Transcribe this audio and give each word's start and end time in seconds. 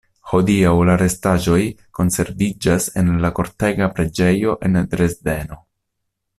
Hodiaŭ 0.29 0.69
la 0.89 0.93
restaĵoj 1.01 1.59
konserviĝas 1.99 2.89
en 3.03 3.13
la 3.27 3.33
Kortega 3.41 3.93
preĝejo 3.99 4.59
en 4.69 4.83
Dresdeno. 4.97 5.63